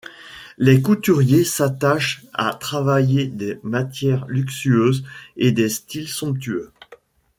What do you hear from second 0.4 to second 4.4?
Les couturiers s'attachent à travailler des matières